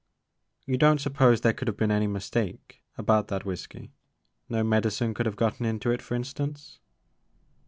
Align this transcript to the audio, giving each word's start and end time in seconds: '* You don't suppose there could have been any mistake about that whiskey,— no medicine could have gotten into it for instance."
'* 0.35 0.65
You 0.65 0.79
don't 0.79 0.99
suppose 0.99 1.41
there 1.41 1.53
could 1.53 1.67
have 1.67 1.77
been 1.77 1.91
any 1.91 2.07
mistake 2.07 2.81
about 2.97 3.27
that 3.27 3.45
whiskey,— 3.45 3.91
no 4.49 4.63
medicine 4.63 5.13
could 5.13 5.27
have 5.27 5.35
gotten 5.35 5.63
into 5.63 5.91
it 5.91 6.01
for 6.01 6.15
instance." 6.15 6.79